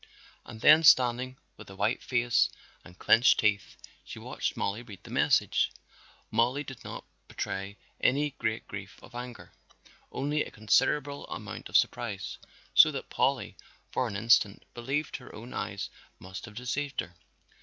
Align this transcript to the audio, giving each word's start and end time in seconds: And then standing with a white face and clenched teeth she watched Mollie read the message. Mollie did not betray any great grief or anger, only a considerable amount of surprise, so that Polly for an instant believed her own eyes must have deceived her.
And 0.47 0.61
then 0.61 0.81
standing 0.81 1.37
with 1.57 1.69
a 1.69 1.75
white 1.75 2.01
face 2.01 2.49
and 2.83 2.97
clenched 2.97 3.39
teeth 3.39 3.77
she 4.03 4.17
watched 4.17 4.57
Mollie 4.57 4.81
read 4.81 5.03
the 5.03 5.11
message. 5.11 5.71
Mollie 6.31 6.63
did 6.63 6.83
not 6.83 7.05
betray 7.27 7.77
any 7.99 8.31
great 8.39 8.67
grief 8.67 8.97
or 9.03 9.15
anger, 9.15 9.51
only 10.11 10.43
a 10.43 10.49
considerable 10.49 11.27
amount 11.27 11.69
of 11.69 11.77
surprise, 11.77 12.39
so 12.73 12.89
that 12.89 13.11
Polly 13.11 13.55
for 13.91 14.07
an 14.07 14.15
instant 14.15 14.65
believed 14.73 15.17
her 15.17 15.35
own 15.35 15.53
eyes 15.53 15.91
must 16.19 16.45
have 16.45 16.55
deceived 16.55 17.01
her. 17.01 17.13